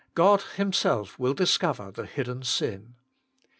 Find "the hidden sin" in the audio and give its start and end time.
1.91-2.95